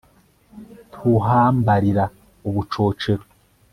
[0.89, 2.05] ntuhambarira
[2.47, 3.23] ubucocero